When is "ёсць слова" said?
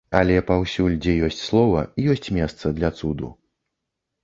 1.27-1.85